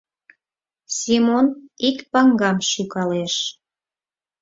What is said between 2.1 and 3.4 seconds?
паҥгам шӱкалеш.